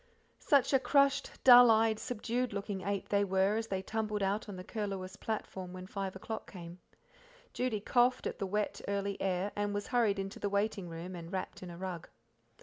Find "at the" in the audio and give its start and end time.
8.25-8.47